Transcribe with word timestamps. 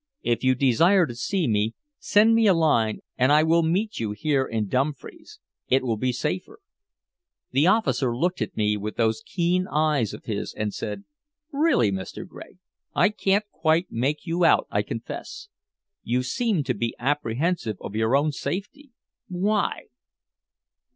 "If 0.23 0.43
you 0.43 0.55
desire 0.55 1.05
to 1.05 1.13
see 1.13 1.47
me, 1.47 1.75
send 1.99 2.33
me 2.33 2.47
a 2.47 2.55
line 2.55 3.01
and 3.19 3.31
I 3.31 3.43
will 3.43 3.61
meet 3.61 3.99
you 3.99 4.13
here 4.13 4.45
in 4.47 4.67
Dumfries. 4.67 5.39
It 5.67 5.83
will 5.83 5.95
be 5.95 6.11
safer." 6.11 6.57
The 7.51 7.67
officer 7.67 8.17
looked 8.17 8.41
at 8.41 8.57
me 8.57 8.77
with 8.77 8.95
those 8.95 9.21
keen 9.23 9.67
eyes 9.67 10.11
of 10.15 10.25
his, 10.25 10.55
and 10.55 10.73
said: 10.73 11.03
"Really, 11.51 11.91
Mr. 11.91 12.27
Gregg, 12.27 12.57
I 12.95 13.09
can't 13.09 13.45
quite 13.51 13.91
make 13.91 14.25
you 14.25 14.43
out, 14.43 14.65
I 14.71 14.81
confess. 14.81 15.49
You 16.01 16.23
seem 16.23 16.63
to 16.63 16.73
be 16.73 16.95
apprehensive 16.97 17.77
of 17.79 17.93
your 17.95 18.15
own 18.15 18.31
safety. 18.31 18.93
Why?" 19.27 19.83